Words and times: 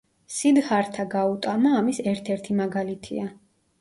სიდჰართა 0.35 1.05
გაუტამა 1.11 1.75
ამის 1.81 2.03
ერთ-ერთი 2.13 2.57
მაგალითია. 2.63 3.29